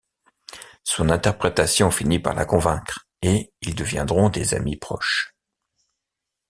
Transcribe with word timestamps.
Son 0.83 1.09
interprétation 1.11 1.91
finit 1.91 2.17
par 2.17 2.33
la 2.33 2.45
convaincre, 2.45 3.05
et 3.21 3.53
ils 3.61 3.75
deviendront 3.75 4.29
des 4.29 4.55
amis 4.55 4.75
proches. 4.77 5.35